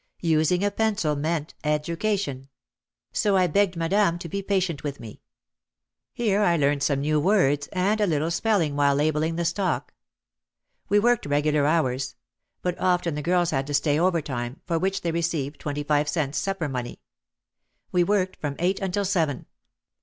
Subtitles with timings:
[0.23, 2.49] Using a pencil meant "education"!
[3.13, 5.21] So I begged Madame to be patient with me.
[6.11, 9.93] Here I learned some new words and a little spelling while labelling the stock.
[10.89, 12.15] We worked regular hours.
[12.63, 16.39] But often the girls had to stay overtime, for which they received twenty five cents
[16.39, 16.99] supper money.
[17.91, 19.45] We worked from eight until seven.